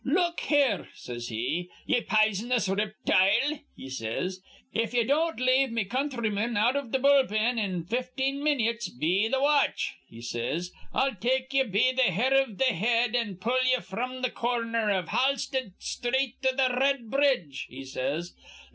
[0.03, 4.41] 'Look here,' says he, 'ye pizenous riptile,' he says,
[4.73, 9.29] 'if ye don't lave me counthryman out iv th' bull pen in fifteen minyits be
[9.29, 13.61] th' watch,' he says, 'I'll take ye be th' hair iv th' head an' pull
[13.63, 18.33] ye fr'm th' corner iv Halsted Sthreet to th' r red bridge,' he says.